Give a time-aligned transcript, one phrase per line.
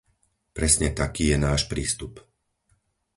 [0.57, 2.13] Presne taký je náš prístup.